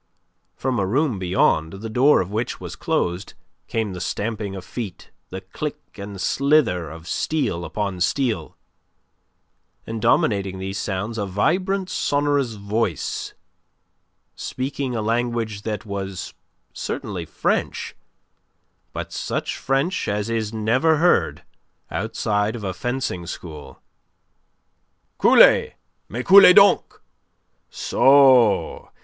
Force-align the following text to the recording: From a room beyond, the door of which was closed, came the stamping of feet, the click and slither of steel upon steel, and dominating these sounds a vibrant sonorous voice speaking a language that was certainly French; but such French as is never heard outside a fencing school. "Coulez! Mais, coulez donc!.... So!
From 0.55 0.79
a 0.79 0.87
room 0.87 1.19
beyond, 1.19 1.73
the 1.73 1.87
door 1.87 2.21
of 2.21 2.31
which 2.31 2.59
was 2.59 2.75
closed, 2.75 3.35
came 3.67 3.93
the 3.93 4.01
stamping 4.01 4.55
of 4.55 4.65
feet, 4.65 5.11
the 5.29 5.41
click 5.41 5.95
and 5.99 6.19
slither 6.19 6.89
of 6.89 7.07
steel 7.07 7.63
upon 7.63 8.01
steel, 8.01 8.57
and 9.85 10.01
dominating 10.01 10.57
these 10.57 10.79
sounds 10.79 11.19
a 11.19 11.27
vibrant 11.27 11.87
sonorous 11.87 12.53
voice 12.53 13.35
speaking 14.35 14.95
a 14.95 15.03
language 15.03 15.61
that 15.61 15.85
was 15.85 16.33
certainly 16.73 17.23
French; 17.27 17.95
but 18.93 19.11
such 19.13 19.55
French 19.55 20.07
as 20.07 20.31
is 20.31 20.51
never 20.51 20.97
heard 20.97 21.43
outside 21.91 22.55
a 22.55 22.73
fencing 22.73 23.27
school. 23.27 23.79
"Coulez! 25.19 25.73
Mais, 26.09 26.23
coulez 26.23 26.55
donc!.... 26.55 27.03
So! 27.69 28.89